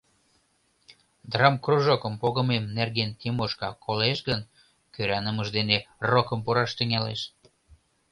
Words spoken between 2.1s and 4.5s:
погымем нерген Тимошка колеш гын,